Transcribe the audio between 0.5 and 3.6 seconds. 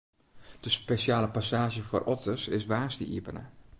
De spesjale passaazje foar otters is woansdei iepene.